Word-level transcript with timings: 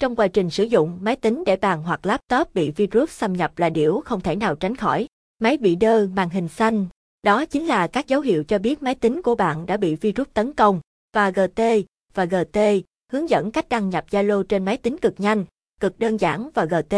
Trong 0.00 0.16
quá 0.16 0.28
trình 0.28 0.50
sử 0.50 0.64
dụng, 0.64 0.98
máy 1.00 1.16
tính 1.16 1.42
để 1.46 1.56
bàn 1.56 1.82
hoặc 1.82 2.06
laptop 2.06 2.54
bị 2.54 2.70
virus 2.70 3.10
xâm 3.10 3.32
nhập 3.32 3.58
là 3.58 3.70
điều 3.70 4.00
không 4.04 4.20
thể 4.20 4.36
nào 4.36 4.54
tránh 4.54 4.76
khỏi. 4.76 5.06
Máy 5.38 5.56
bị 5.56 5.74
đơ, 5.76 6.06
màn 6.06 6.30
hình 6.30 6.48
xanh, 6.48 6.86
đó 7.22 7.44
chính 7.44 7.66
là 7.66 7.86
các 7.86 8.06
dấu 8.06 8.20
hiệu 8.20 8.44
cho 8.44 8.58
biết 8.58 8.82
máy 8.82 8.94
tính 8.94 9.22
của 9.22 9.34
bạn 9.34 9.66
đã 9.66 9.76
bị 9.76 9.94
virus 9.94 10.26
tấn 10.34 10.52
công. 10.52 10.80
Và 11.14 11.30
GT, 11.30 11.60
và 12.14 12.24
GT, 12.24 12.58
hướng 13.12 13.30
dẫn 13.30 13.50
cách 13.50 13.68
đăng 13.68 13.90
nhập 13.90 14.04
Zalo 14.10 14.42
trên 14.42 14.64
máy 14.64 14.76
tính 14.76 14.98
cực 14.98 15.20
nhanh, 15.20 15.44
cực 15.80 15.98
đơn 15.98 16.16
giản 16.16 16.50
và 16.54 16.64
GT, 16.64 16.96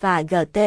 và 0.00 0.22
GT, 0.22 0.58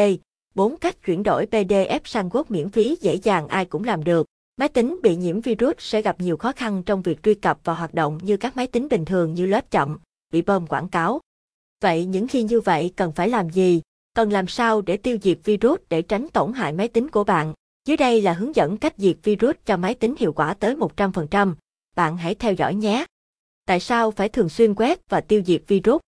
bốn 0.56 0.78
cách 0.78 0.96
chuyển 1.06 1.24
đổi 1.24 1.46
PDF 1.52 2.00
sang 2.04 2.30
Word 2.30 2.44
miễn 2.50 2.70
phí 2.70 2.98
dễ 3.02 3.16
dàng 3.16 3.48
ai 3.48 3.66
cũng 3.66 3.84
làm 3.84 4.04
được. 4.04 4.28
Máy 4.58 4.70
tính 4.70 5.00
bị 5.04 5.16
nhiễm 5.16 5.42
virus 5.42 5.76
sẽ 5.80 6.02
gặp 6.02 6.16
nhiều 6.20 6.38
khó 6.38 6.52
khăn 6.52 6.84
trong 6.84 7.02
việc 7.02 7.24
truy 7.24 7.34
cập 7.34 7.60
và 7.64 7.74
hoạt 7.74 7.94
động 7.94 8.20
như 8.22 8.38
các 8.38 8.58
máy 8.58 8.68
tính 8.68 8.88
bình 8.90 9.06
thường 9.06 9.34
như 9.34 9.46
lớp 9.46 9.72
chậm, 9.72 10.00
bị 10.34 10.42
bơm 10.42 10.68
quảng 10.68 10.90
cáo. 10.90 11.20
Vậy 11.84 12.06
những 12.06 12.28
khi 12.28 12.44
như 12.44 12.62
vậy 12.62 12.92
cần 12.96 13.12
phải 13.12 13.30
làm 13.30 13.50
gì? 13.50 13.82
Cần 14.16 14.32
làm 14.32 14.48
sao 14.48 14.82
để 14.82 14.98
tiêu 14.98 15.18
diệt 15.22 15.38
virus 15.44 15.80
để 15.90 16.02
tránh 16.02 16.28
tổn 16.34 16.54
hại 16.54 16.74
máy 16.74 16.88
tính 16.88 17.10
của 17.10 17.24
bạn? 17.24 17.54
Dưới 17.88 17.98
đây 17.98 18.22
là 18.22 18.34
hướng 18.34 18.56
dẫn 18.56 18.78
cách 18.78 18.94
diệt 18.98 19.18
virus 19.24 19.56
cho 19.66 19.78
máy 19.78 19.96
tính 19.96 20.16
hiệu 20.20 20.34
quả 20.34 20.54
tới 20.54 20.76
100%. 20.76 21.54
Bạn 21.96 22.18
hãy 22.18 22.36
theo 22.36 22.54
dõi 22.54 22.76
nhé. 22.76 23.06
Tại 23.66 23.80
sao 23.80 24.12
phải 24.12 24.30
thường 24.30 24.50
xuyên 24.50 24.76
quét 24.76 25.10
và 25.10 25.22
tiêu 25.22 25.42
diệt 25.46 25.62
virus? 25.68 26.02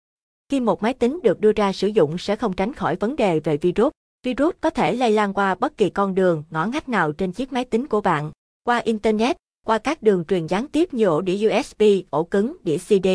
Khi 0.49 0.61
một 0.61 0.83
máy 0.83 0.95
tính 0.95 1.21
được 1.23 1.41
đưa 1.41 1.53
ra 1.53 1.73
sử 1.73 1.89
dụng 1.89 2.19
sẽ 2.19 2.37
không 2.37 2.53
tránh 2.53 2.73
khỏi 2.73 2.97
vấn 2.97 3.17
đề 3.17 3.41
về 3.41 3.57
virus. 3.57 3.93
Virus 4.23 4.55
có 4.61 4.71
thể 4.71 4.95
lây 4.95 5.11
lan 5.11 5.35
qua 5.35 5.55
bất 5.55 5.77
kỳ 5.77 5.91
con 5.91 6.15
đường, 6.15 6.45
ngõ 6.51 6.67
ngách 6.67 6.89
nào 6.89 7.13
trên 7.13 7.33
chiếc 7.33 7.53
máy 7.53 7.65
tính 7.65 7.87
của 7.87 8.01
bạn, 8.01 8.31
qua 8.65 8.79
Internet, 8.79 9.37
qua 9.67 9.79
các 9.79 10.03
đường 10.03 10.25
truyền 10.25 10.47
gián 10.47 10.69
tiếp 10.69 10.95
như 10.95 11.05
ổ 11.05 11.21
đĩa 11.21 11.49
USB, 11.49 11.83
ổ 12.11 12.25
cứng, 12.25 12.57
đĩa 12.65 12.79
CD. 12.79 13.09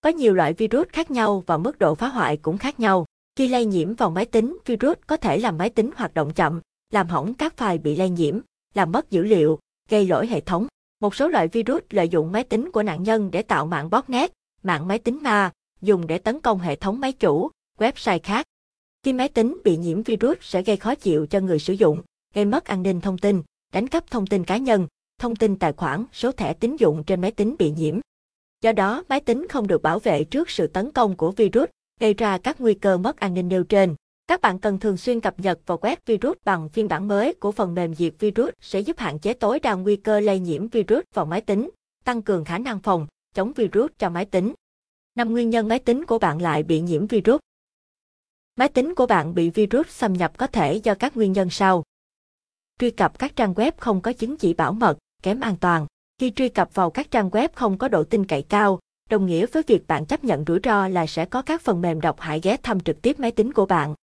Có 0.00 0.10
nhiều 0.10 0.34
loại 0.34 0.52
virus 0.52 0.88
khác 0.88 1.10
nhau 1.10 1.44
và 1.46 1.56
mức 1.56 1.78
độ 1.78 1.94
phá 1.94 2.08
hoại 2.08 2.36
cũng 2.36 2.58
khác 2.58 2.80
nhau. 2.80 3.06
Khi 3.36 3.48
lây 3.48 3.64
nhiễm 3.64 3.94
vào 3.94 4.10
máy 4.10 4.24
tính, 4.24 4.58
virus 4.66 4.98
có 5.06 5.16
thể 5.16 5.38
làm 5.38 5.58
máy 5.58 5.70
tính 5.70 5.90
hoạt 5.96 6.14
động 6.14 6.32
chậm, 6.34 6.60
làm 6.92 7.08
hỏng 7.08 7.34
các 7.34 7.54
file 7.56 7.82
bị 7.82 7.96
lây 7.96 8.10
nhiễm, 8.10 8.38
làm 8.74 8.92
mất 8.92 9.10
dữ 9.10 9.22
liệu, 9.22 9.58
gây 9.88 10.06
lỗi 10.06 10.26
hệ 10.26 10.40
thống. 10.40 10.66
Một 11.00 11.14
số 11.14 11.28
loại 11.28 11.48
virus 11.48 11.82
lợi 11.90 12.08
dụng 12.08 12.32
máy 12.32 12.44
tính 12.44 12.70
của 12.72 12.82
nạn 12.82 13.02
nhân 13.02 13.30
để 13.30 13.42
tạo 13.42 13.66
mạng 13.66 13.90
botnet, 13.90 14.32
mạng 14.62 14.88
máy 14.88 14.98
tính 14.98 15.18
ma, 15.22 15.52
dùng 15.80 16.06
để 16.06 16.18
tấn 16.18 16.40
công 16.40 16.58
hệ 16.58 16.76
thống 16.76 17.00
máy 17.00 17.12
chủ, 17.12 17.50
website 17.78 18.20
khác. 18.22 18.46
Khi 19.02 19.12
máy 19.12 19.28
tính 19.28 19.58
bị 19.64 19.76
nhiễm 19.76 20.02
virus 20.02 20.36
sẽ 20.40 20.62
gây 20.62 20.76
khó 20.76 20.94
chịu 20.94 21.26
cho 21.26 21.40
người 21.40 21.58
sử 21.58 21.72
dụng, 21.72 22.02
gây 22.34 22.44
mất 22.44 22.64
an 22.64 22.82
ninh 22.82 23.00
thông 23.00 23.18
tin, 23.18 23.42
đánh 23.72 23.88
cắp 23.88 24.10
thông 24.10 24.26
tin 24.26 24.44
cá 24.44 24.56
nhân, 24.56 24.86
thông 25.20 25.36
tin 25.36 25.58
tài 25.58 25.72
khoản, 25.72 26.04
số 26.12 26.32
thẻ 26.32 26.52
tín 26.52 26.76
dụng 26.76 27.04
trên 27.04 27.20
máy 27.20 27.30
tính 27.30 27.56
bị 27.58 27.70
nhiễm. 27.70 28.00
Do 28.62 28.72
đó, 28.72 29.04
máy 29.08 29.20
tính 29.20 29.46
không 29.48 29.66
được 29.66 29.82
bảo 29.82 29.98
vệ 29.98 30.24
trước 30.24 30.50
sự 30.50 30.66
tấn 30.66 30.92
công 30.92 31.16
của 31.16 31.30
virus, 31.30 31.68
gây 32.00 32.14
ra 32.14 32.38
các 32.38 32.60
nguy 32.60 32.74
cơ 32.74 32.98
mất 32.98 33.16
an 33.16 33.34
ninh 33.34 33.48
nêu 33.48 33.64
trên. 33.64 33.94
Các 34.26 34.40
bạn 34.40 34.58
cần 34.58 34.78
thường 34.78 34.96
xuyên 34.96 35.20
cập 35.20 35.40
nhật 35.40 35.60
và 35.66 35.76
quét 35.76 36.06
virus 36.06 36.36
bằng 36.44 36.68
phiên 36.68 36.88
bản 36.88 37.08
mới 37.08 37.34
của 37.34 37.52
phần 37.52 37.74
mềm 37.74 37.94
diệt 37.94 38.14
virus 38.18 38.50
sẽ 38.60 38.80
giúp 38.80 38.98
hạn 38.98 39.18
chế 39.18 39.34
tối 39.34 39.60
đa 39.60 39.74
nguy 39.74 39.96
cơ 39.96 40.20
lây 40.20 40.38
nhiễm 40.38 40.68
virus 40.68 41.04
vào 41.14 41.26
máy 41.26 41.40
tính, 41.40 41.70
tăng 42.04 42.22
cường 42.22 42.44
khả 42.44 42.58
năng 42.58 42.80
phòng, 42.80 43.06
chống 43.34 43.52
virus 43.52 43.90
cho 43.98 44.10
máy 44.10 44.24
tính. 44.24 44.54
Năm 45.14 45.32
nguyên 45.32 45.50
nhân 45.50 45.68
máy 45.68 45.78
tính 45.78 46.04
của 46.04 46.18
bạn 46.18 46.42
lại 46.42 46.62
bị 46.62 46.80
nhiễm 46.80 47.06
virus. 47.06 47.40
Máy 48.56 48.68
tính 48.68 48.94
của 48.94 49.06
bạn 49.06 49.34
bị 49.34 49.50
virus 49.50 49.88
xâm 49.88 50.12
nhập 50.12 50.38
có 50.38 50.46
thể 50.46 50.74
do 50.74 50.94
các 50.94 51.16
nguyên 51.16 51.32
nhân 51.32 51.50
sau. 51.50 51.82
Truy 52.78 52.90
cập 52.90 53.18
các 53.18 53.36
trang 53.36 53.54
web 53.54 53.72
không 53.76 54.00
có 54.00 54.12
chứng 54.12 54.36
chỉ 54.36 54.54
bảo 54.54 54.72
mật, 54.72 54.98
kém 55.22 55.40
an 55.40 55.56
toàn. 55.60 55.86
Khi 56.18 56.30
truy 56.30 56.48
cập 56.48 56.74
vào 56.74 56.90
các 56.90 57.10
trang 57.10 57.30
web 57.30 57.48
không 57.54 57.78
có 57.78 57.88
độ 57.88 58.04
tin 58.04 58.24
cậy 58.24 58.42
cao, 58.42 58.78
đồng 59.10 59.26
nghĩa 59.26 59.46
với 59.46 59.62
việc 59.66 59.86
bạn 59.86 60.06
chấp 60.06 60.24
nhận 60.24 60.44
rủi 60.46 60.58
ro 60.64 60.88
là 60.88 61.06
sẽ 61.06 61.24
có 61.24 61.42
các 61.42 61.62
phần 61.62 61.80
mềm 61.80 62.00
độc 62.00 62.20
hại 62.20 62.40
ghé 62.42 62.56
thăm 62.62 62.80
trực 62.80 63.02
tiếp 63.02 63.20
máy 63.20 63.30
tính 63.30 63.52
của 63.52 63.66
bạn. 63.66 63.94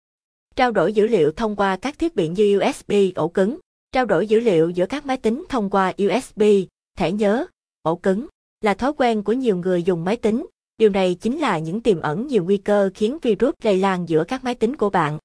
Trao 0.57 0.71
đổi 0.71 0.93
dữ 0.93 1.07
liệu 1.07 1.33
thông 1.33 1.57
qua 1.57 1.77
các 1.77 1.99
thiết 1.99 2.17
bị 2.17 2.29
như 2.29 2.59
USB, 2.59 2.93
ổ 3.15 3.29
cứng. 3.29 3.59
Trao 3.93 4.05
đổi 4.07 4.27
dữ 4.27 4.41
liệu 4.41 4.71
giữa 4.71 4.87
các 4.87 5.07
máy 5.07 5.17
tính 5.17 5.45
thông 5.49 5.71
qua 5.71 5.93
USB, 6.05 6.43
thẻ 6.99 7.13
nhớ, 7.13 7.47
ổ 7.83 7.97
cứng 7.97 8.27
là 8.61 8.75
thói 8.75 8.93
quen 8.97 9.23
của 9.23 9.33
nhiều 9.33 9.57
người 9.57 9.83
dùng 9.83 10.05
máy 10.05 10.17
tính. 10.17 10.47
Điều 10.79 10.91
này 10.91 11.15
chính 11.15 11.39
là 11.39 11.59
những 11.59 11.81
tiềm 11.81 12.01
ẩn 12.01 12.27
nhiều 12.27 12.45
nguy 12.45 12.57
cơ 12.57 12.91
khiến 12.95 13.19
virus 13.23 13.55
lây 13.63 13.77
lan 13.77 14.09
giữa 14.09 14.25
các 14.25 14.45
máy 14.45 14.55
tính 14.55 14.77
của 14.77 14.91
bạn. 14.91 15.19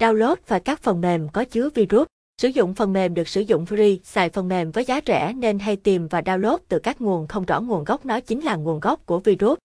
Download 0.00 0.36
và 0.46 0.58
các 0.58 0.80
phần 0.82 1.00
mềm 1.00 1.28
có 1.28 1.44
chứa 1.44 1.68
virus. 1.74 2.06
Sử 2.42 2.48
dụng 2.48 2.74
phần 2.74 2.92
mềm 2.92 3.14
được 3.14 3.28
sử 3.28 3.40
dụng 3.40 3.64
free, 3.64 3.98
xài 4.04 4.28
phần 4.28 4.48
mềm 4.48 4.70
với 4.70 4.84
giá 4.84 5.00
rẻ 5.06 5.32
nên 5.36 5.58
hay 5.58 5.76
tìm 5.76 6.08
và 6.08 6.20
download 6.20 6.58
từ 6.68 6.78
các 6.78 7.00
nguồn 7.00 7.26
không 7.26 7.44
rõ 7.44 7.60
nguồn 7.60 7.84
gốc 7.84 8.06
nó 8.06 8.20
chính 8.20 8.40
là 8.40 8.56
nguồn 8.56 8.80
gốc 8.80 9.06
của 9.06 9.18
virus. 9.18 9.58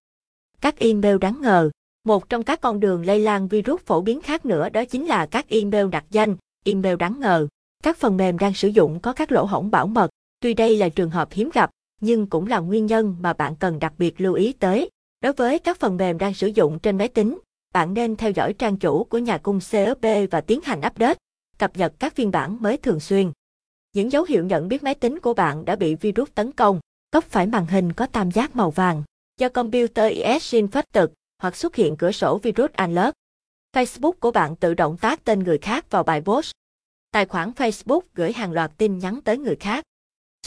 Các 0.62 0.80
email 0.80 1.18
đáng 1.18 1.42
ngờ 1.42 1.70
một 2.06 2.30
trong 2.30 2.44
các 2.44 2.62
con 2.62 2.80
đường 2.80 3.06
lây 3.06 3.20
lan 3.20 3.48
virus 3.48 3.82
phổ 3.82 4.02
biến 4.02 4.22
khác 4.22 4.46
nữa 4.46 4.70
đó 4.70 4.86
chính 4.86 5.06
là 5.06 5.26
các 5.26 5.50
email 5.50 5.88
đặt 5.90 6.06
danh, 6.12 6.36
email 6.66 6.96
đáng 6.96 7.20
ngờ. 7.20 7.48
Các 7.84 7.98
phần 7.98 8.18
mềm 8.18 8.38
đang 8.38 8.54
sử 8.54 8.68
dụng 8.68 9.00
có 9.00 9.14
các 9.14 9.32
lỗ 9.32 9.46
hổng 9.46 9.72
bảo 9.72 9.88
mật, 9.88 10.10
tuy 10.40 10.54
đây 10.54 10.78
là 10.78 10.90
trường 10.90 11.10
hợp 11.10 11.32
hiếm 11.32 11.50
gặp, 11.54 11.70
nhưng 12.02 12.28
cũng 12.28 12.48
là 12.48 12.60
nguyên 12.60 12.86
nhân 12.86 13.16
mà 13.20 13.34
bạn 13.34 13.56
cần 13.56 13.80
đặc 13.80 13.94
biệt 13.98 14.22
lưu 14.22 14.34
ý 14.34 14.54
tới. 14.54 14.90
Đối 15.22 15.34
với 15.34 15.60
các 15.60 15.80
phần 15.80 15.98
mềm 15.98 16.18
đang 16.18 16.34
sử 16.34 16.48
dụng 16.48 16.80
trên 16.80 16.98
máy 16.98 17.08
tính, 17.08 17.40
bạn 17.74 17.94
nên 17.94 18.16
theo 18.16 18.32
dõi 18.32 18.54
trang 18.54 18.78
chủ 18.78 19.04
của 19.04 19.18
nhà 19.18 19.38
cung 19.38 19.60
CSP 19.60 20.06
và 20.32 20.42
tiến 20.42 20.60
hành 20.64 20.82
update, 20.88 21.18
cập 21.60 21.78
nhật 21.78 21.94
các 22.00 22.16
phiên 22.16 22.32
bản 22.32 22.58
mới 22.62 22.78
thường 22.78 23.00
xuyên. 23.00 23.32
Những 23.94 24.12
dấu 24.12 24.24
hiệu 24.24 24.46
nhận 24.46 24.68
biết 24.68 24.84
máy 24.84 24.96
tính 24.96 25.20
của 25.20 25.34
bạn 25.34 25.66
đã 25.66 25.76
bị 25.76 25.96
virus 25.96 26.30
tấn 26.36 26.52
công, 26.52 26.80
góc 27.12 27.24
phải 27.24 27.48
màn 27.48 27.66
hình 27.66 27.94
có 27.94 28.06
tam 28.06 28.32
giác 28.32 28.56
màu 28.56 28.72
vàng. 28.72 29.04
Do 29.40 29.50
computer 29.50 30.12
is 30.12 30.56
infected, 30.56 31.08
hoặc 31.42 31.56
xuất 31.56 31.76
hiện 31.76 31.96
cửa 31.98 32.12
sổ 32.12 32.38
virus 32.38 32.72
alert. 32.72 33.14
Facebook 33.74 34.12
của 34.12 34.32
bạn 34.32 34.56
tự 34.56 34.74
động 34.74 34.98
tác 34.98 35.24
tên 35.24 35.44
người 35.44 35.58
khác 35.58 35.92
vào 35.92 36.04
bài 36.04 36.22
post. 36.22 36.52
Tài 37.12 37.26
khoản 37.26 37.52
Facebook 37.52 38.02
gửi 38.14 38.34
hàng 38.34 38.52
loạt 38.52 38.72
tin 38.78 39.00
nhắn 39.00 39.20
tới 39.22 39.38
người 39.38 39.56
khác. 39.56 39.84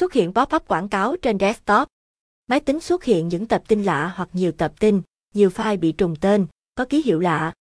Xuất 0.00 0.12
hiện 0.12 0.32
pop-up 0.32 0.60
quảng 0.66 0.88
cáo 0.88 1.16
trên 1.16 1.38
desktop. 1.38 1.88
Máy 2.46 2.60
tính 2.60 2.80
xuất 2.80 3.04
hiện 3.04 3.28
những 3.28 3.46
tập 3.46 3.62
tin 3.68 3.82
lạ 3.82 4.12
hoặc 4.16 4.28
nhiều 4.32 4.52
tập 4.52 4.72
tin, 4.80 5.02
nhiều 5.34 5.50
file 5.50 5.78
bị 5.78 5.92
trùng 5.92 6.16
tên, 6.20 6.46
có 6.74 6.84
ký 6.84 7.02
hiệu 7.02 7.20
lạ. 7.20 7.52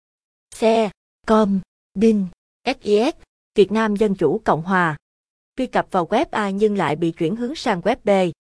Xe, 0.54 0.91
com, 1.26 1.60
bin, 1.94 2.26
SIS, 2.65 3.15
Việt 3.59 3.73
Nam 3.73 3.97
Dân 3.97 4.15
Chủ 4.15 4.41
Cộng 4.45 4.63
Hòa. 4.63 4.97
Truy 5.57 5.67
cập 5.67 5.87
vào 5.91 6.07
web 6.07 6.27
A 6.31 6.51
nhưng 6.51 6.77
lại 6.77 6.97
bị 6.97 7.11
chuyển 7.11 7.37
hướng 7.37 7.55
sang 7.55 7.81
web 7.81 7.97
B. 8.05 8.35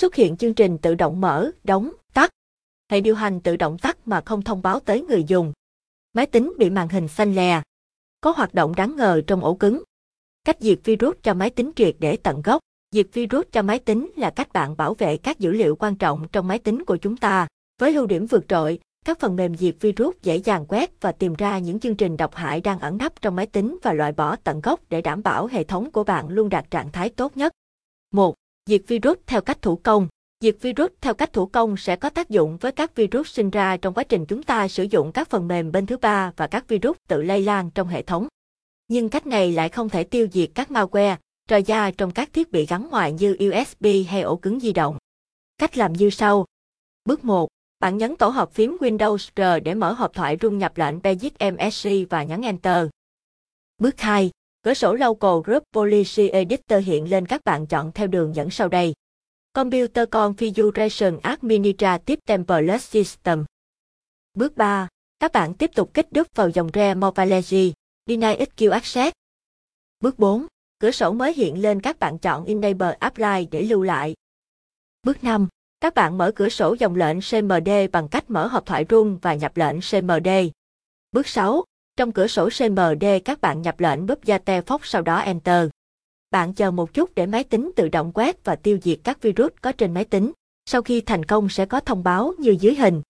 Xuất 0.00 0.14
hiện 0.14 0.36
chương 0.36 0.54
trình 0.54 0.78
tự 0.78 0.94
động 0.94 1.20
mở, 1.20 1.50
đóng, 1.64 1.92
tắt 2.14 2.30
hệ 2.90 3.00
điều 3.00 3.14
hành 3.14 3.40
tự 3.40 3.56
động 3.56 3.78
tắt 3.78 3.98
mà 4.04 4.20
không 4.26 4.42
thông 4.42 4.62
báo 4.62 4.80
tới 4.80 5.02
người 5.02 5.24
dùng. 5.24 5.52
Máy 6.12 6.26
tính 6.26 6.52
bị 6.58 6.70
màn 6.70 6.88
hình 6.88 7.08
xanh 7.08 7.34
lè. 7.34 7.62
Có 8.20 8.30
hoạt 8.30 8.54
động 8.54 8.74
đáng 8.76 8.96
ngờ 8.96 9.22
trong 9.26 9.44
ổ 9.44 9.54
cứng. 9.54 9.82
Cách 10.44 10.56
diệt 10.60 10.78
virus 10.84 11.16
cho 11.22 11.34
máy 11.34 11.50
tính 11.50 11.70
triệt 11.76 11.96
để 11.98 12.16
tận 12.16 12.42
gốc. 12.42 12.60
Diệt 12.90 13.06
virus 13.12 13.46
cho 13.52 13.62
máy 13.62 13.78
tính 13.78 14.10
là 14.16 14.30
cách 14.30 14.52
bạn 14.52 14.76
bảo 14.76 14.94
vệ 14.94 15.16
các 15.16 15.38
dữ 15.38 15.52
liệu 15.52 15.76
quan 15.76 15.96
trọng 15.96 16.28
trong 16.32 16.48
máy 16.48 16.58
tính 16.58 16.84
của 16.84 16.96
chúng 16.96 17.16
ta. 17.16 17.46
Với 17.80 17.94
ưu 17.94 18.06
điểm 18.06 18.26
vượt 18.26 18.44
trội, 18.48 18.78
các 19.04 19.20
phần 19.20 19.36
mềm 19.36 19.56
diệt 19.56 19.74
virus 19.80 20.16
dễ 20.22 20.36
dàng 20.36 20.64
quét 20.68 21.00
và 21.00 21.12
tìm 21.12 21.34
ra 21.34 21.58
những 21.58 21.80
chương 21.80 21.96
trình 21.96 22.16
độc 22.16 22.34
hại 22.34 22.60
đang 22.60 22.78
ẩn 22.78 22.98
nấp 22.98 23.22
trong 23.22 23.36
máy 23.36 23.46
tính 23.46 23.78
và 23.82 23.92
loại 23.92 24.12
bỏ 24.12 24.36
tận 24.36 24.60
gốc 24.60 24.80
để 24.88 25.00
đảm 25.00 25.22
bảo 25.22 25.46
hệ 25.46 25.64
thống 25.64 25.90
của 25.90 26.04
bạn 26.04 26.28
luôn 26.28 26.48
đạt 26.48 26.70
trạng 26.70 26.92
thái 26.92 27.08
tốt 27.08 27.36
nhất. 27.36 27.52
1. 28.12 28.34
Diệt 28.66 28.82
virus 28.86 29.18
theo 29.26 29.40
cách 29.40 29.62
thủ 29.62 29.76
công. 29.76 30.08
Diệt 30.40 30.56
virus 30.60 30.90
theo 31.00 31.14
cách 31.14 31.32
thủ 31.32 31.46
công 31.46 31.76
sẽ 31.76 31.96
có 31.96 32.10
tác 32.10 32.28
dụng 32.28 32.56
với 32.56 32.72
các 32.72 32.94
virus 32.94 33.28
sinh 33.28 33.50
ra 33.50 33.76
trong 33.76 33.94
quá 33.94 34.04
trình 34.04 34.26
chúng 34.26 34.42
ta 34.42 34.68
sử 34.68 34.82
dụng 34.82 35.12
các 35.12 35.30
phần 35.30 35.48
mềm 35.48 35.72
bên 35.72 35.86
thứ 35.86 35.96
ba 35.96 36.32
và 36.36 36.46
các 36.46 36.68
virus 36.68 36.96
tự 37.08 37.22
lây 37.22 37.42
lan 37.42 37.70
trong 37.70 37.88
hệ 37.88 38.02
thống. 38.02 38.28
Nhưng 38.88 39.08
cách 39.08 39.26
này 39.26 39.52
lại 39.52 39.68
không 39.68 39.88
thể 39.88 40.04
tiêu 40.04 40.26
diệt 40.32 40.50
các 40.54 40.70
malware, 40.70 41.16
trò 41.48 41.56
da 41.56 41.90
trong 41.90 42.10
các 42.10 42.32
thiết 42.32 42.52
bị 42.52 42.66
gắn 42.66 42.90
ngoài 42.90 43.12
như 43.12 43.36
USB 43.40 43.86
hay 44.08 44.22
ổ 44.22 44.36
cứng 44.36 44.60
di 44.60 44.72
động. 44.72 44.98
Cách 45.58 45.78
làm 45.78 45.92
như 45.92 46.10
sau. 46.10 46.46
Bước 47.04 47.24
1. 47.24 47.48
Bạn 47.82 47.98
nhấn 47.98 48.16
tổ 48.16 48.28
hợp 48.28 48.52
phím 48.52 48.76
Windows 48.80 49.16
R 49.16 49.64
để 49.64 49.74
mở 49.74 49.92
hộp 49.92 50.14
thoại 50.14 50.36
rung 50.42 50.58
nhập 50.58 50.72
lệnh 50.78 51.02
Basic 51.02 51.32
MSC 51.40 51.88
và 52.10 52.24
nhấn 52.24 52.42
Enter. 52.42 52.86
Bước 53.78 54.00
2. 54.00 54.30
Cửa 54.62 54.74
sổ 54.74 54.94
Local 54.94 55.30
Group 55.44 55.62
Policy 55.72 56.28
Editor 56.28 56.84
hiện 56.84 57.10
lên 57.10 57.26
các 57.26 57.40
bạn 57.44 57.66
chọn 57.66 57.92
theo 57.92 58.06
đường 58.06 58.34
dẫn 58.34 58.50
sau 58.50 58.68
đây. 58.68 58.94
Computer 59.52 60.08
Configuration 60.08 61.18
Administrative 61.22 62.16
Template 62.26 62.78
System. 62.78 63.44
Bước 64.34 64.56
3. 64.56 64.88
Các 65.18 65.32
bạn 65.32 65.54
tiếp 65.54 65.70
tục 65.74 65.94
kích 65.94 66.12
đúp 66.12 66.26
vào 66.34 66.48
dòng 66.48 66.70
re 66.74 66.94
Morphology, 66.94 67.72
Deny 68.06 68.44
SQ 68.44 68.70
Access. 68.70 69.12
Bước 70.00 70.18
4. 70.18 70.46
Cửa 70.78 70.90
sổ 70.90 71.12
mới 71.12 71.34
hiện 71.34 71.62
lên 71.62 71.80
các 71.80 71.98
bạn 71.98 72.18
chọn 72.18 72.44
Enable 72.44 72.96
Apply 73.00 73.46
để 73.50 73.62
lưu 73.62 73.82
lại. 73.82 74.14
Bước 75.02 75.24
5. 75.24 75.48
Các 75.82 75.94
bạn 75.94 76.18
mở 76.18 76.32
cửa 76.36 76.48
sổ 76.48 76.76
dòng 76.78 76.96
lệnh 76.96 77.18
CMD 77.30 77.70
bằng 77.92 78.08
cách 78.08 78.30
mở 78.30 78.46
hộp 78.46 78.66
thoại 78.66 78.86
rung 78.90 79.18
và 79.22 79.34
nhập 79.34 79.56
lệnh 79.56 79.76
CMD. 79.90 80.28
Bước 81.12 81.28
6. 81.28 81.64
Trong 81.96 82.12
cửa 82.12 82.26
sổ 82.26 82.48
CMD 82.58 83.04
các 83.24 83.40
bạn 83.40 83.62
nhập 83.62 83.80
lệnh 83.80 84.06
búp 84.06 84.18
te 84.44 84.60
phóc 84.60 84.86
sau 84.86 85.02
đó 85.02 85.18
Enter. 85.18 85.68
Bạn 86.30 86.54
chờ 86.54 86.70
một 86.70 86.94
chút 86.94 87.14
để 87.14 87.26
máy 87.26 87.44
tính 87.44 87.70
tự 87.76 87.88
động 87.88 88.12
quét 88.14 88.44
và 88.44 88.56
tiêu 88.56 88.78
diệt 88.82 88.98
các 89.04 89.22
virus 89.22 89.52
có 89.60 89.72
trên 89.72 89.94
máy 89.94 90.04
tính. 90.04 90.32
Sau 90.66 90.82
khi 90.82 91.00
thành 91.00 91.24
công 91.24 91.48
sẽ 91.48 91.66
có 91.66 91.80
thông 91.80 92.02
báo 92.02 92.32
như 92.38 92.56
dưới 92.60 92.74
hình. 92.74 93.02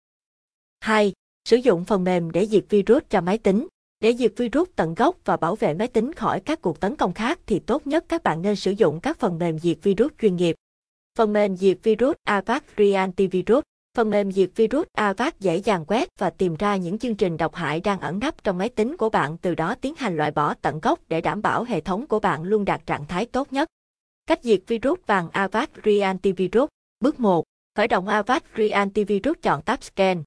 2. 0.81 1.13
Sử 1.45 1.57
dụng 1.57 1.85
phần 1.85 2.05
mềm 2.05 2.31
để 2.31 2.47
diệt 2.47 2.65
virus 2.69 3.03
cho 3.11 3.21
máy 3.21 3.39
tính. 3.39 3.67
Để 4.01 4.15
diệt 4.15 4.33
virus 4.37 4.69
tận 4.77 4.95
gốc 4.95 5.17
và 5.25 5.37
bảo 5.37 5.57
vệ 5.57 5.75
máy 5.75 5.89
tính 5.89 6.13
khỏi 6.13 6.41
các 6.41 6.63
cuộc 6.63 6.81
tấn 6.81 6.97
công 6.97 7.13
khác 7.13 7.39
thì 7.47 7.59
tốt 7.59 7.87
nhất 7.87 8.05
các 8.09 8.23
bạn 8.23 8.43
nên 8.43 8.57
sử 8.57 8.71
dụng 8.71 9.01
các 9.01 9.19
phần 9.19 9.39
mềm 9.39 9.59
diệt 9.59 9.79
virus 9.83 10.13
chuyên 10.21 10.37
nghiệp. 10.37 10.57
Phần 11.19 11.33
mềm 11.33 11.57
diệt 11.57 11.79
virus 11.83 12.17
Avast 12.25 12.65
Free 12.77 12.97
Antivirus 12.97 13.63
Phần 13.97 14.11
mềm 14.11 14.33
diệt 14.33 14.51
virus 14.57 14.87
Avast 14.93 15.35
dễ 15.41 15.57
dàng 15.57 15.85
quét 15.85 16.09
và 16.19 16.31
tìm 16.31 16.55
ra 16.55 16.77
những 16.77 16.99
chương 16.99 17.15
trình 17.15 17.37
độc 17.37 17.55
hại 17.55 17.81
đang 17.81 18.01
ẩn 18.01 18.19
nấp 18.19 18.45
trong 18.45 18.59
máy 18.59 18.69
tính 18.69 18.97
của 18.97 19.09
bạn 19.09 19.39
từ 19.39 19.55
đó 19.55 19.75
tiến 19.81 19.95
hành 19.97 20.17
loại 20.17 20.31
bỏ 20.31 20.55
tận 20.55 20.81
gốc 20.83 21.01
để 21.09 21.21
đảm 21.21 21.43
bảo 21.43 21.65
hệ 21.65 21.81
thống 21.81 22.07
của 22.07 22.21
bạn 22.21 22.43
luôn 22.43 22.65
đạt 22.65 22.87
trạng 22.87 23.07
thái 23.07 23.27
tốt 23.27 23.53
nhất. 23.53 23.69
Cách 24.27 24.39
diệt 24.43 24.61
virus 24.67 24.99
bằng 25.07 25.31
Avast 25.31 25.71
Free 25.83 26.05
Antivirus 26.05 26.69
Bước 27.01 27.21
1. 27.21 27.45
Khởi 27.77 27.89
động 27.89 28.09
Avast 28.09 28.45
Free 28.55 28.73
Antivirus 28.73 29.37
chọn 29.43 29.63
tab 29.63 29.83
Scan. 29.83 30.23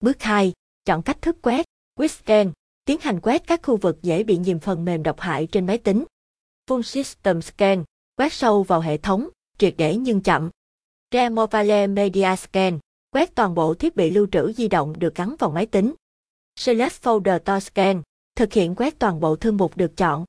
Bước 0.00 0.22
2. 0.22 0.52
Chọn 0.84 1.02
cách 1.02 1.22
thức 1.22 1.36
quét, 1.42 1.66
Quick 1.94 2.14
Scan, 2.14 2.52
tiến 2.84 2.98
hành 3.00 3.20
quét 3.20 3.46
các 3.46 3.60
khu 3.62 3.76
vực 3.76 4.02
dễ 4.02 4.22
bị 4.22 4.38
nhiễm 4.38 4.58
phần 4.58 4.84
mềm 4.84 5.02
độc 5.02 5.20
hại 5.20 5.46
trên 5.46 5.66
máy 5.66 5.78
tính. 5.78 6.04
Full 6.70 6.82
System 6.82 7.42
Scan, 7.42 7.84
quét 8.16 8.32
sâu 8.32 8.62
vào 8.62 8.80
hệ 8.80 8.96
thống, 8.96 9.28
triệt 9.58 9.74
để 9.78 9.96
nhưng 9.96 10.20
chậm. 10.20 10.50
Removable 11.12 11.86
Media 11.86 12.36
Scan, 12.36 12.78
quét 13.10 13.34
toàn 13.34 13.54
bộ 13.54 13.74
thiết 13.74 13.96
bị 13.96 14.10
lưu 14.10 14.26
trữ 14.32 14.52
di 14.52 14.68
động 14.68 14.98
được 14.98 15.14
gắn 15.14 15.34
vào 15.38 15.50
máy 15.50 15.66
tính. 15.66 15.94
Select 16.56 17.02
Folder 17.02 17.38
to 17.38 17.60
Scan, 17.60 18.02
thực 18.36 18.52
hiện 18.52 18.74
quét 18.74 18.98
toàn 18.98 19.20
bộ 19.20 19.36
thư 19.36 19.52
mục 19.52 19.76
được 19.76 19.96
chọn. 19.96 20.24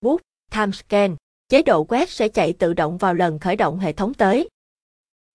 Boot, 0.00 0.20
Time 0.52 0.72
Scan, 0.72 1.16
chế 1.48 1.62
độ 1.62 1.84
quét 1.84 2.10
sẽ 2.10 2.28
chạy 2.28 2.52
tự 2.52 2.72
động 2.72 2.98
vào 2.98 3.14
lần 3.14 3.38
khởi 3.38 3.56
động 3.56 3.78
hệ 3.78 3.92
thống 3.92 4.14
tới. 4.14 4.48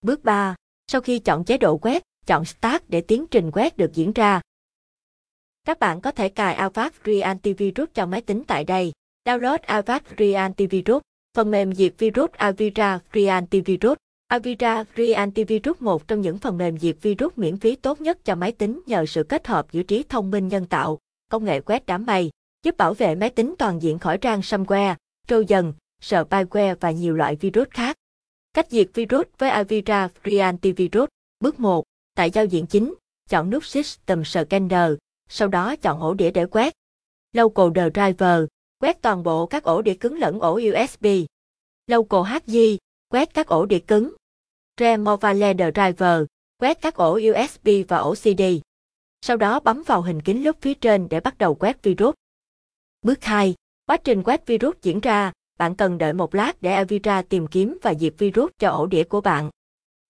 Bước 0.02 0.24
3. 0.24 0.56
Sau 0.88 1.02
khi 1.02 1.20
chọn 1.20 1.46
chế 1.46 1.58
độ 1.58 1.78
quét, 1.78 2.04
chọn 2.26 2.46
Start 2.46 2.84
để 2.88 3.02
tiến 3.02 3.26
trình 3.32 3.52
quét 3.52 3.78
được 3.78 3.94
diễn 3.94 4.14
ra. 4.14 4.42
Các 5.66 5.80
bạn 5.80 6.02
có 6.02 6.12
thể 6.12 6.30
cài 6.30 6.56
Avast 6.56 6.94
Free 7.04 7.24
Antivirus 7.24 7.90
cho 7.94 8.06
máy 8.06 8.22
tính 8.22 8.44
tại 8.48 8.64
đây. 8.64 8.92
Download 9.26 9.58
Avast 9.62 10.04
Free 10.04 10.38
Antivirus, 10.38 11.02
phần 11.40 11.52
mềm 11.52 11.74
diệt 11.74 11.94
virus 11.98 12.32
Avira 12.32 13.00
Free 13.12 13.30
Antivirus. 13.30 13.98
Avira 14.28 14.84
Free 14.96 15.16
Antivirus 15.16 15.78
một 15.80 16.08
trong 16.08 16.22
những 16.22 16.38
phần 16.38 16.58
mềm 16.58 16.78
diệt 16.78 16.96
virus 17.02 17.34
miễn 17.36 17.58
phí 17.58 17.76
tốt 17.76 18.02
nhất 18.02 18.26
cho 18.26 18.36
máy 18.36 18.52
tính 18.52 18.82
nhờ 18.86 19.06
sự 19.06 19.24
kết 19.24 19.48
hợp 19.48 19.72
giữa 19.72 19.84
trí 19.84 20.04
thông 20.10 20.32
minh 20.32 20.48
nhân 20.48 20.66
tạo, 20.66 20.98
công 21.32 21.46
nghệ 21.46 21.62
quét 21.62 21.86
đám 21.86 22.06
mây, 22.06 22.30
giúp 22.64 22.78
bảo 22.78 22.94
vệ 22.94 23.16
máy 23.16 23.30
tính 23.30 23.56
toàn 23.58 23.82
diện 23.82 24.00
khỏi 24.00 24.18
trang 24.18 24.40
ransomware, 24.40 24.96
trojan, 25.28 25.74
spyware 26.02 26.76
và 26.80 26.92
nhiều 26.92 27.16
loại 27.16 27.36
virus 27.36 27.68
khác. 27.70 27.96
Cách 28.54 28.68
diệt 28.70 28.88
virus 28.94 29.26
với 29.38 29.50
Avira 29.50 30.10
Free 30.24 30.44
Antivirus. 30.44 31.10
Bước 31.40 31.60
1. 31.60 31.84
Tại 32.16 32.32
giao 32.32 32.46
diện 32.46 32.66
chính, 32.66 32.94
chọn 33.30 33.50
nút 33.50 33.66
System 33.66 34.24
Scanner, 34.26 34.92
sau 35.30 35.48
đó 35.48 35.76
chọn 35.76 36.00
ổ 36.00 36.14
đĩa 36.14 36.32
để 36.32 36.46
quét. 36.46 36.74
Local 37.34 37.68
Driver, 37.76 38.44
quét 38.82 39.02
toàn 39.02 39.24
bộ 39.24 39.46
các 39.46 39.64
ổ 39.64 39.82
đĩa 39.82 39.94
cứng 39.94 40.18
lẫn 40.18 40.40
ổ 40.40 40.54
USB. 40.54 41.06
Local 41.88 42.20
HZ, 42.20 42.78
quét 43.10 43.34
các 43.34 43.48
ổ 43.48 43.66
đĩa 43.66 43.80
cứng. 43.80 44.14
Removable 44.80 45.54
Driver, 45.54 46.24
quét 46.58 46.82
các 46.82 46.96
ổ 46.96 47.20
USB 47.20 47.70
và 47.88 47.98
ổ 47.98 48.16
CD. 48.16 48.42
Sau 49.22 49.38
đó 49.38 49.60
bấm 49.60 49.84
vào 49.86 50.02
hình 50.02 50.22
kính 50.22 50.44
lúp 50.44 50.58
phía 50.62 50.74
trên 50.74 51.10
để 51.10 51.20
bắt 51.20 51.38
đầu 51.38 51.56
quét 51.56 51.84
virus. 51.84 52.14
Bước 53.02 53.24
2. 53.24 53.56
Quá 53.86 53.98
trình 53.98 54.24
quét 54.24 54.46
virus 54.48 54.76
diễn 54.82 55.00
ra, 55.00 55.32
bạn 55.58 55.76
cần 55.76 55.98
đợi 55.98 56.14
một 56.14 56.36
lát 56.36 56.62
để 56.62 56.74
Avira 56.74 57.22
tìm 57.22 57.48
kiếm 57.48 57.78
và 57.82 57.94
diệt 57.94 58.14
virus 58.18 58.52
cho 58.60 58.70
ổ 58.70 58.86
đĩa 58.86 59.04
của 59.04 59.22
bạn. 59.22 59.50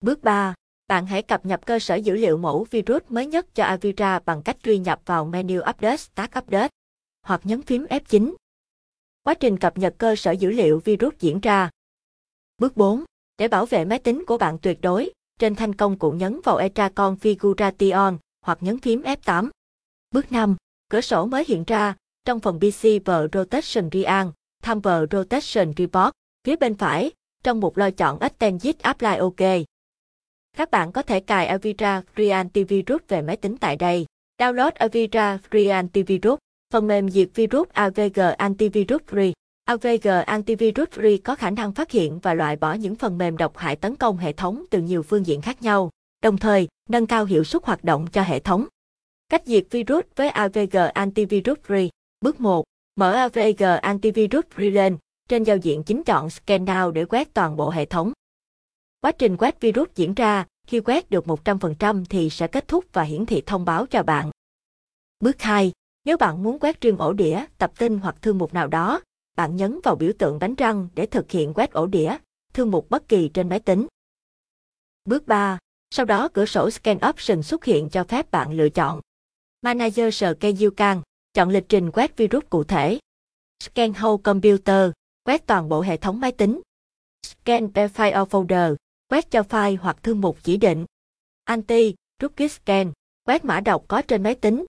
Bước 0.01 0.23
3. 0.23 0.53
Bạn 0.87 1.05
hãy 1.05 1.21
cập 1.21 1.45
nhật 1.45 1.65
cơ 1.65 1.79
sở 1.79 1.95
dữ 1.95 2.15
liệu 2.15 2.37
mẫu 2.37 2.67
virus 2.71 3.01
mới 3.09 3.27
nhất 3.27 3.55
cho 3.55 3.63
Avira 3.63 4.19
bằng 4.19 4.41
cách 4.41 4.57
truy 4.63 4.77
nhập 4.77 5.01
vào 5.05 5.25
menu 5.25 5.59
Update 5.59 5.97
Start 5.97 6.31
Update 6.37 6.69
hoặc 7.21 7.41
nhấn 7.43 7.61
phím 7.61 7.85
F9. 7.85 8.33
Quá 9.23 9.33
trình 9.33 9.57
cập 9.57 9.77
nhật 9.77 9.95
cơ 9.97 10.15
sở 10.15 10.31
dữ 10.31 10.51
liệu 10.51 10.79
virus 10.79 11.13
diễn 11.19 11.39
ra. 11.39 11.69
Bước 12.57 12.77
4. 12.77 13.03
Để 13.37 13.47
bảo 13.47 13.65
vệ 13.65 13.85
máy 13.85 13.99
tính 13.99 14.23
của 14.27 14.37
bạn 14.37 14.57
tuyệt 14.61 14.81
đối, 14.81 15.13
trên 15.39 15.55
thanh 15.55 15.75
công 15.75 15.99
cụ 15.99 16.11
nhấn 16.11 16.41
vào 16.43 16.57
Extra 16.57 16.89
Configuration 16.89 18.17
hoặc 18.41 18.57
nhấn 18.61 18.79
phím 18.79 19.01
F8. 19.01 19.49
Bước 20.11 20.31
5. 20.31 20.55
Cửa 20.89 21.01
sổ 21.01 21.25
mới 21.25 21.43
hiện 21.47 21.63
ra, 21.67 21.95
trong 22.25 22.39
phần 22.39 22.59
PC 22.59 23.05
và 23.05 23.27
Rotation 23.33 23.89
Real, 23.91 24.27
tham 24.63 24.79
vào 24.79 25.05
Rotation 25.11 25.73
Report, 25.77 26.11
phía 26.43 26.55
bên 26.55 26.75
phải, 26.75 27.11
trong 27.43 27.59
mục 27.59 27.77
lo 27.77 27.89
chọn 27.91 28.19
Extended 28.19 28.75
Apply 28.81 29.15
OK. 29.15 29.65
Các 30.57 30.71
bạn 30.71 30.91
có 30.91 31.01
thể 31.01 31.19
cài 31.19 31.47
Avira 31.47 32.01
Free 32.15 32.33
Antivirus 32.33 33.01
về 33.07 33.21
máy 33.21 33.37
tính 33.37 33.57
tại 33.57 33.75
đây. 33.75 34.05
Download 34.37 34.71
Avira 34.75 35.39
Free 35.49 35.71
Antivirus, 35.71 36.39
phần 36.73 36.87
mềm 36.87 37.09
diệt 37.09 37.29
virus 37.35 37.69
AVG 37.69 38.19
Antivirus 38.37 39.01
Free. 39.09 39.33
AVG 39.65 40.07
Antivirus 40.25 40.89
Free 40.89 41.17
có 41.23 41.35
khả 41.35 41.49
năng 41.49 41.71
phát 41.71 41.91
hiện 41.91 42.19
và 42.19 42.33
loại 42.33 42.55
bỏ 42.55 42.73
những 42.73 42.95
phần 42.95 43.17
mềm 43.17 43.37
độc 43.37 43.57
hại 43.57 43.75
tấn 43.75 43.95
công 43.95 44.17
hệ 44.17 44.33
thống 44.33 44.65
từ 44.69 44.81
nhiều 44.81 45.03
phương 45.03 45.25
diện 45.25 45.41
khác 45.41 45.61
nhau, 45.61 45.89
đồng 46.23 46.37
thời 46.37 46.67
nâng 46.89 47.07
cao 47.07 47.25
hiệu 47.25 47.43
suất 47.43 47.65
hoạt 47.65 47.83
động 47.83 48.07
cho 48.11 48.21
hệ 48.21 48.39
thống. 48.39 48.67
Cách 49.29 49.41
diệt 49.45 49.63
virus 49.71 50.05
với 50.15 50.29
AVG 50.29 50.77
Antivirus 50.93 51.57
Free. 51.67 51.89
Bước 52.21 52.41
1. 52.41 52.63
Mở 52.95 53.13
AVG 53.13 53.63
Antivirus 53.81 54.45
Free 54.55 54.73
lên, 54.73 54.97
trên 55.29 55.43
giao 55.43 55.57
diện 55.57 55.83
chính 55.83 56.03
chọn 56.03 56.29
Scan 56.29 56.65
Now 56.65 56.91
để 56.91 57.05
quét 57.05 57.33
toàn 57.33 57.55
bộ 57.55 57.69
hệ 57.69 57.85
thống. 57.85 58.11
Quá 59.01 59.11
trình 59.11 59.37
quét 59.37 59.61
virus 59.61 59.87
diễn 59.95 60.13
ra, 60.13 60.45
khi 60.67 60.79
quét 60.79 61.09
được 61.09 61.25
100% 61.25 62.05
thì 62.09 62.29
sẽ 62.29 62.47
kết 62.47 62.67
thúc 62.67 62.85
và 62.93 63.03
hiển 63.03 63.25
thị 63.25 63.43
thông 63.45 63.65
báo 63.65 63.85
cho 63.85 64.03
bạn. 64.03 64.31
Bước 65.19 65.41
2. 65.41 65.71
Nếu 66.05 66.17
bạn 66.17 66.43
muốn 66.43 66.59
quét 66.59 66.81
riêng 66.81 66.97
ổ 66.97 67.13
đĩa, 67.13 67.45
tập 67.57 67.71
tin 67.77 67.99
hoặc 67.99 68.15
thư 68.21 68.33
mục 68.33 68.53
nào 68.53 68.67
đó, 68.67 69.01
bạn 69.35 69.55
nhấn 69.55 69.79
vào 69.83 69.95
biểu 69.95 70.11
tượng 70.19 70.39
bánh 70.39 70.55
răng 70.55 70.87
để 70.95 71.05
thực 71.05 71.31
hiện 71.31 71.53
quét 71.53 71.71
ổ 71.71 71.85
đĩa, 71.85 72.17
thư 72.53 72.65
mục 72.65 72.89
bất 72.89 73.07
kỳ 73.07 73.29
trên 73.33 73.49
máy 73.49 73.59
tính. 73.59 73.87
Bước 75.05 75.27
3. 75.27 75.57
Sau 75.91 76.05
đó 76.05 76.29
cửa 76.33 76.45
sổ 76.45 76.69
Scan 76.69 76.97
Option 77.09 77.43
xuất 77.43 77.65
hiện 77.65 77.89
cho 77.89 78.03
phép 78.03 78.31
bạn 78.31 78.51
lựa 78.51 78.69
chọn. 78.69 79.01
Manager 79.61 80.15
Schedule 80.15 81.01
chọn 81.33 81.49
lịch 81.49 81.69
trình 81.69 81.91
quét 81.91 82.17
virus 82.17 82.43
cụ 82.49 82.63
thể. 82.63 82.99
Scan 83.63 83.91
Whole 83.91 84.17
Computer, 84.17 84.91
quét 85.23 85.47
toàn 85.47 85.69
bộ 85.69 85.81
hệ 85.81 85.97
thống 85.97 86.19
máy 86.19 86.31
tính. 86.31 86.61
Scan 87.25 87.73
per 87.73 87.91
file 87.91 88.25
folder, 88.25 88.75
quét 89.07 89.31
cho 89.31 89.41
file 89.41 89.77
hoặc 89.81 90.03
thư 90.03 90.13
mục 90.13 90.37
chỉ 90.43 90.57
định. 90.57 90.85
Anti, 91.43 91.95
Rookie 92.21 92.47
Scan, 92.47 92.91
quét 93.23 93.45
mã 93.45 93.59
độc 93.59 93.85
có 93.87 94.01
trên 94.01 94.23
máy 94.23 94.35
tính. 94.35 94.65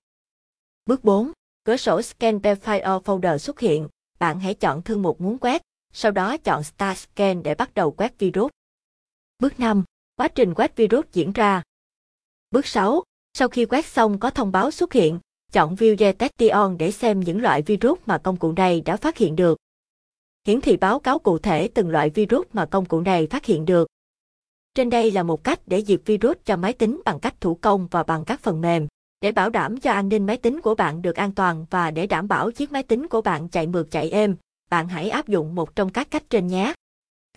Bước 0.86 1.04
4. 1.04 1.32
Cửa 1.64 1.76
sổ 1.76 2.02
Scan 2.02 2.38
Profile 2.38 2.80
file 2.80 3.02
folder 3.02 3.38
xuất 3.38 3.60
hiện, 3.60 3.88
bạn 4.18 4.40
hãy 4.40 4.54
chọn 4.54 4.82
thư 4.82 4.96
mục 4.96 5.20
muốn 5.20 5.38
quét, 5.38 5.62
sau 5.92 6.12
đó 6.12 6.36
chọn 6.36 6.62
Start 6.62 6.98
Scan 6.98 7.42
để 7.42 7.54
bắt 7.54 7.74
đầu 7.74 7.90
quét 7.90 8.18
virus. 8.18 8.50
Bước 9.38 9.60
5. 9.60 9.84
Quá 10.16 10.28
trình 10.28 10.54
quét 10.54 10.76
virus 10.76 11.04
diễn 11.12 11.32
ra. 11.32 11.62
Bước 12.50 12.66
6. 12.66 13.02
Sau 13.34 13.48
khi 13.48 13.64
quét 13.64 13.86
xong 13.86 14.18
có 14.18 14.30
thông 14.30 14.52
báo 14.52 14.70
xuất 14.70 14.92
hiện, 14.92 15.18
chọn 15.52 15.74
View 15.74 15.96
Detection 15.96 16.78
để 16.78 16.90
xem 16.90 17.20
những 17.20 17.42
loại 17.42 17.62
virus 17.62 17.98
mà 18.06 18.18
công 18.18 18.36
cụ 18.36 18.52
này 18.52 18.80
đã 18.80 18.96
phát 18.96 19.16
hiện 19.16 19.36
được. 19.36 19.58
Hiển 20.46 20.60
thị 20.60 20.76
báo 20.76 21.00
cáo 21.00 21.18
cụ 21.18 21.38
thể 21.38 21.68
từng 21.74 21.88
loại 21.88 22.10
virus 22.10 22.46
mà 22.52 22.66
công 22.66 22.84
cụ 22.84 23.00
này 23.00 23.26
phát 23.26 23.44
hiện 23.44 23.64
được. 23.64 23.88
Trên 24.74 24.90
đây 24.90 25.10
là 25.10 25.22
một 25.22 25.44
cách 25.44 25.60
để 25.66 25.82
diệt 25.82 26.00
virus 26.06 26.36
cho 26.44 26.56
máy 26.56 26.72
tính 26.72 27.00
bằng 27.04 27.20
cách 27.20 27.40
thủ 27.40 27.54
công 27.54 27.86
và 27.90 28.02
bằng 28.02 28.24
các 28.24 28.40
phần 28.40 28.60
mềm. 28.60 28.86
Để 29.20 29.32
bảo 29.32 29.50
đảm 29.50 29.80
cho 29.80 29.92
an 29.92 30.08
ninh 30.08 30.26
máy 30.26 30.36
tính 30.36 30.60
của 30.60 30.74
bạn 30.74 31.02
được 31.02 31.16
an 31.16 31.32
toàn 31.32 31.66
và 31.70 31.90
để 31.90 32.06
đảm 32.06 32.28
bảo 32.28 32.50
chiếc 32.50 32.72
máy 32.72 32.82
tính 32.82 33.08
của 33.08 33.20
bạn 33.20 33.48
chạy 33.48 33.66
mượt 33.66 33.90
chạy 33.90 34.10
êm, 34.10 34.36
bạn 34.70 34.88
hãy 34.88 35.10
áp 35.10 35.28
dụng 35.28 35.54
một 35.54 35.76
trong 35.76 35.90
các 35.90 36.10
cách 36.10 36.22
trên 36.30 36.46
nhé. 36.46 36.74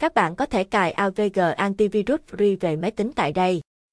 Các 0.02 0.14
bạn 0.14 0.36
có 0.36 0.46
thể 0.46 0.64
cài 0.64 0.92
AVG 0.92 1.40
Antivirus 1.58 2.20
Free 2.32 2.58
về 2.60 2.76
máy 2.76 2.92
tính 2.92 3.12
tại 3.16 3.34
đây. 3.34 3.62